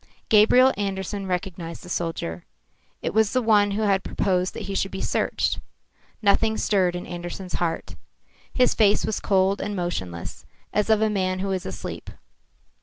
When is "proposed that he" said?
4.03-4.73